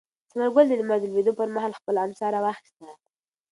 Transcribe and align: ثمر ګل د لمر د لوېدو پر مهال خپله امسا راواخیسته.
ثمر 0.31 0.47
ګل 0.55 0.65
د 0.69 0.73
لمر 0.79 0.97
د 1.01 1.05
لوېدو 1.11 1.37
پر 1.39 1.47
مهال 1.55 1.73
خپله 1.79 1.99
امسا 2.05 2.25
راواخیسته. 2.33 2.85